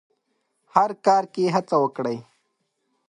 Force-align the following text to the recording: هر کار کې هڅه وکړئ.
هر 0.73 0.89
کار 1.05 1.23
کې 1.33 1.53
هڅه 1.55 1.75
وکړئ. 1.83 2.17